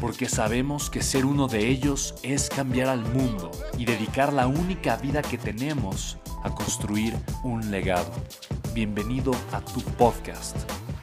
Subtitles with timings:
[0.00, 4.96] porque sabemos que ser uno de ellos es cambiar al mundo y dedicar la única
[4.96, 8.12] vida que tenemos a construir un legado.
[8.74, 10.56] Bienvenido a tu podcast,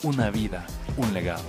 [0.04, 0.66] Una vida,
[0.98, 1.44] un legado.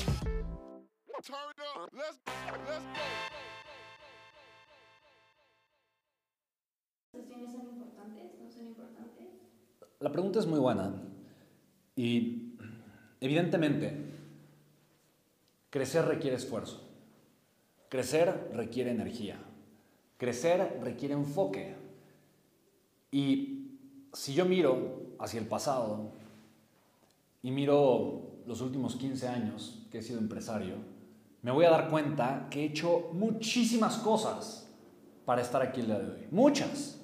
[10.01, 10.95] La pregunta es muy buena
[11.97, 12.57] y
[13.21, 14.13] evidentemente
[15.71, 16.94] crecer requiere esfuerzo.
[17.95, 19.37] Crecer requiere energía.
[20.17, 21.77] Crecer requiere enfoque.
[23.13, 23.69] Y
[24.13, 26.11] si yo miro hacia el pasado
[27.41, 30.75] y miro los últimos 15 años que he sido empresario,
[31.43, 34.69] me voy a dar cuenta que he hecho muchísimas cosas
[35.25, 36.27] para estar aquí el día de hoy.
[36.33, 37.01] Muchas.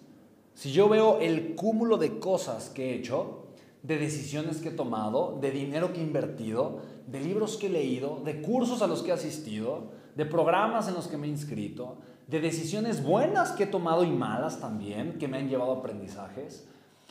[0.55, 3.47] Si yo veo el cúmulo de cosas que he hecho,
[3.85, 8.21] de decisiones que he tomado, de dinero que he invertido, de libros que he leído,
[8.25, 11.99] de cursos a los que he asistido, de programas en los que me he inscrito,
[12.27, 16.67] de decisiones buenas que he tomado y malas también, que me han llevado a aprendizajes.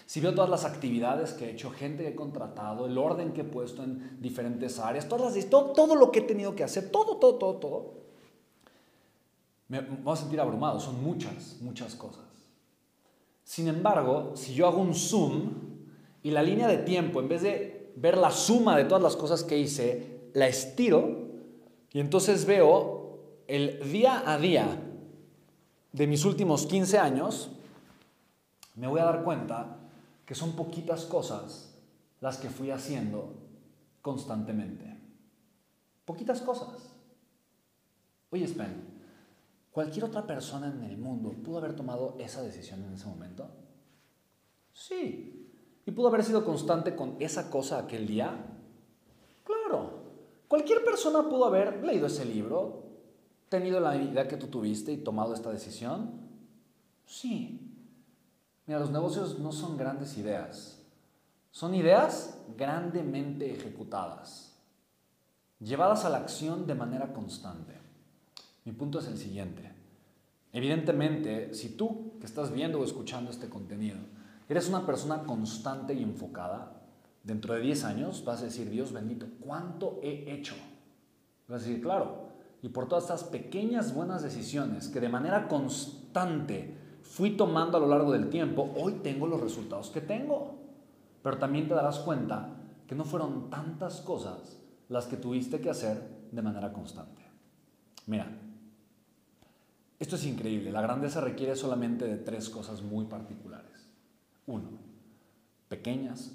[0.06, 3.42] Si veo todas las actividades que he hecho, gente que he contratado, el orden que
[3.42, 6.90] he puesto en diferentes áreas, todas las, todo, todo lo que he tenido que hacer,
[6.90, 7.94] todo, todo, todo, todo,
[9.68, 10.80] me voy a sentir abrumado.
[10.80, 12.26] Son muchas, muchas cosas.
[13.44, 15.52] Sin embargo, si yo hago un zoom
[16.24, 19.44] y la línea de tiempo, en vez de ver la suma de todas las cosas
[19.44, 21.29] que hice, la estiro,
[21.92, 24.68] y entonces veo el día a día
[25.92, 27.50] de mis últimos 15 años,
[28.76, 29.78] me voy a dar cuenta
[30.26, 31.74] que son poquitas cosas
[32.22, 33.34] las que fui haciendo
[34.02, 34.98] constantemente.
[36.06, 36.90] Poquitas cosas.
[38.30, 38.84] Oye, Spen,
[39.72, 43.50] ¿cualquier otra persona en el mundo pudo haber tomado esa decisión en ese momento?
[44.74, 45.52] Sí.
[45.86, 48.32] ¿Y pudo haber sido constante con esa cosa aquel día?
[49.44, 49.99] Claro.
[50.50, 52.84] Cualquier persona pudo haber leído ese libro,
[53.50, 56.10] tenido la idea que tú tuviste y tomado esta decisión.
[57.06, 57.72] Sí.
[58.66, 60.82] Mira, los negocios no son grandes ideas.
[61.52, 64.56] Son ideas grandemente ejecutadas,
[65.60, 67.76] llevadas a la acción de manera constante.
[68.66, 69.72] Mi punto es el siguiente.
[70.52, 74.00] Evidentemente, si tú que estás viendo o escuchando este contenido
[74.48, 76.79] eres una persona constante y enfocada,
[77.24, 80.56] Dentro de 10 años vas a decir, Dios bendito, ¿cuánto he hecho?
[81.48, 82.30] Vas a decir, claro,
[82.62, 87.88] y por todas estas pequeñas buenas decisiones que de manera constante fui tomando a lo
[87.88, 90.60] largo del tiempo, hoy tengo los resultados que tengo.
[91.24, 92.56] Pero también te darás cuenta
[92.88, 96.02] que no fueron tantas cosas las que tuviste que hacer
[96.32, 97.22] de manera constante.
[98.08, 98.28] Mira,
[100.00, 100.72] esto es increíble.
[100.72, 103.88] La grandeza requiere solamente de tres cosas muy particulares.
[104.46, 104.70] Uno,
[105.68, 106.32] pequeñas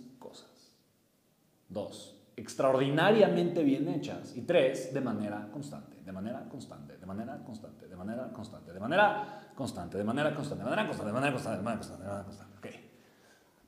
[1.74, 4.36] Dos, extraordinariamente bien hechas.
[4.36, 8.78] Y tres, de manera constante, de manera constante, de manera constante, de manera constante, de
[8.80, 9.12] manera
[9.54, 12.24] constante, de manera constante, de manera constante, de manera constante, de manera constante, de manera
[12.24, 12.58] constante.
[12.58, 12.90] Okay.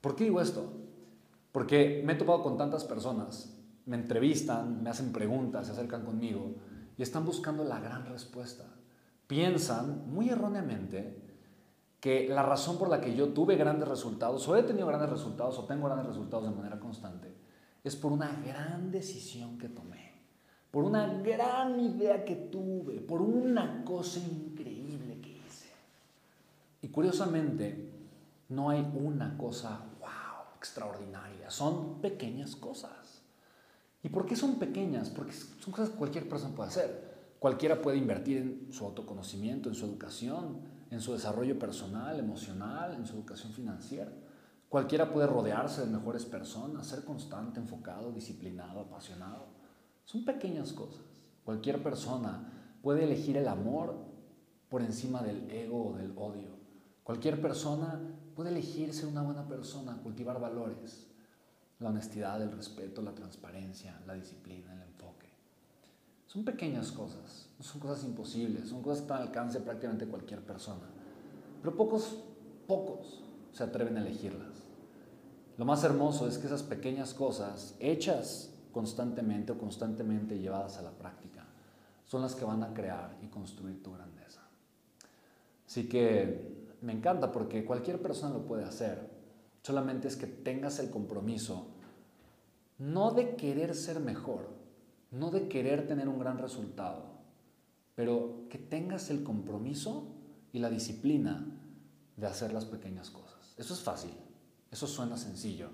[0.01, 0.73] ¿Por qué digo esto?
[1.51, 6.55] Porque me he topado con tantas personas, me entrevistan, me hacen preguntas, se acercan conmigo
[6.97, 8.65] y están buscando la gran respuesta.
[9.27, 11.23] Piensan muy erróneamente
[11.99, 15.59] que la razón por la que yo tuve grandes resultados, o he tenido grandes resultados,
[15.59, 17.35] o tengo grandes resultados de manera constante,
[17.87, 20.11] es por una gran decisión que tomé,
[20.73, 25.69] por una gran idea que tuve, por una cosa increíble que hice.
[26.83, 27.93] Y curiosamente,
[28.49, 33.23] no hay una cosa, wow, extraordinaria, son pequeñas cosas.
[34.03, 35.09] ¿Y por qué son pequeñas?
[35.09, 37.17] Porque son cosas que cualquier persona puede hacer.
[37.39, 40.59] Cualquiera puede invertir en su autoconocimiento, en su educación,
[40.91, 44.11] en su desarrollo personal, emocional, en su educación financiera.
[44.77, 49.47] Cualquiera puede rodearse de mejores personas, ser constante, enfocado, disciplinado, apasionado.
[50.05, 51.01] Son pequeñas cosas.
[51.47, 53.97] Cualquier persona puede elegir el amor
[54.69, 56.51] por encima del ego o del odio.
[57.05, 58.03] Cualquier persona
[58.35, 61.07] puede elegir ser una buena persona, cultivar valores,
[61.79, 65.31] la honestidad, el respeto, la transparencia, la disciplina, el enfoque.
[66.27, 70.43] Son pequeñas cosas, no son cosas imposibles, son cosas que están al alcance prácticamente cualquier
[70.43, 70.87] persona.
[71.63, 72.19] Pero pocos,
[72.67, 74.66] pocos se atreven a elegirlas.
[75.59, 80.91] Lo más hermoso es que esas pequeñas cosas, hechas constantemente o constantemente llevadas a la
[80.91, 81.47] práctica,
[82.05, 84.43] son las que van a crear y construir tu grandeza.
[85.67, 89.11] Así que me encanta porque cualquier persona lo puede hacer.
[89.63, 91.69] Solamente es que tengas el compromiso,
[92.79, 94.51] no de querer ser mejor,
[95.11, 97.17] no de querer tener un gran resultado,
[97.95, 100.09] pero que tengas el compromiso
[100.53, 101.47] y la disciplina
[102.17, 103.55] de hacer las pequeñas cosas.
[103.57, 104.13] Eso es fácil,
[104.77, 105.71] eso suena sencillo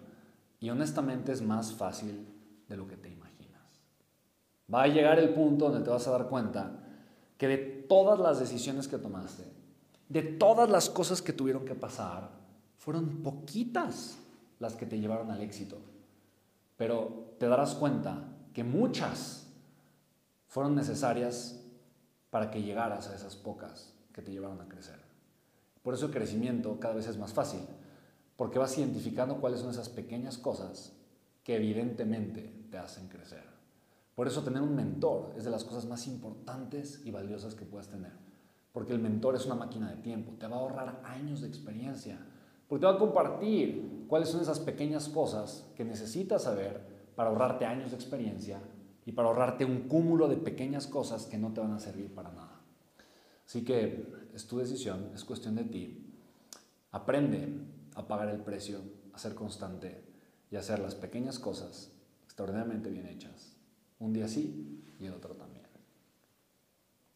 [0.61, 2.25] y honestamente es más fácil
[2.69, 3.81] de lo que te imaginas.
[4.73, 6.71] Va a llegar el punto donde te vas a dar cuenta
[7.37, 9.43] que de todas las decisiones que tomaste,
[10.09, 12.31] de todas las cosas que tuvieron que pasar,
[12.79, 14.19] fueron poquitas
[14.61, 15.79] las que te llevaron al éxito.
[16.77, 18.23] Pero te darás cuenta
[18.55, 19.49] que muchas
[20.47, 21.61] fueron necesarias
[22.31, 25.01] para que llegaras a esas pocas que te llevaron a crecer.
[25.83, 27.63] Por eso el crecimiento cada vez es más fácil,
[28.43, 30.93] porque vas identificando cuáles son esas pequeñas cosas
[31.45, 33.45] que evidentemente te hacen crecer.
[34.17, 37.87] Por eso tener un mentor es de las cosas más importantes y valiosas que puedas
[37.87, 38.11] tener,
[38.73, 42.19] porque el mentor es una máquina de tiempo, te va a ahorrar años de experiencia,
[42.67, 46.81] porque te va a compartir cuáles son esas pequeñas cosas que necesitas saber
[47.15, 48.59] para ahorrarte años de experiencia
[49.07, 52.33] y para ahorrarte un cúmulo de pequeñas cosas que no te van a servir para
[52.33, 52.61] nada.
[53.47, 54.05] Así que
[54.35, 56.09] es tu decisión, es cuestión de ti.
[56.91, 58.81] Aprende a pagar el precio,
[59.13, 60.03] a ser constante
[60.51, 61.93] y a hacer las pequeñas cosas
[62.25, 63.57] extraordinariamente bien hechas.
[63.99, 65.52] Un día sí y el otro también.